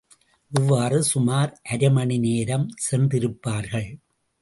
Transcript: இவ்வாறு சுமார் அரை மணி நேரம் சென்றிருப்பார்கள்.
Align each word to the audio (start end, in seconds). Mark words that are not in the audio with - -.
இவ்வாறு 0.51 1.03
சுமார் 1.03 1.51
அரை 1.69 1.89
மணி 1.89 2.17
நேரம் 2.17 2.67
சென்றிருப்பார்கள். 2.91 3.89